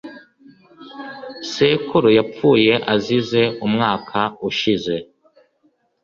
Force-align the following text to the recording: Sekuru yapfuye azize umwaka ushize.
Sekuru 1.51 2.09
yapfuye 2.17 2.73
azize 2.93 3.41
umwaka 3.65 4.19
ushize. 4.49 4.95